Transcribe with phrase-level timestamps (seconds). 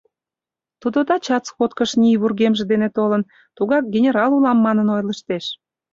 [0.81, 3.21] Тудо тачат сходкыш ний вургемже дене толын,
[3.55, 5.45] тугак, «генерал улам» манын ойлыштеш.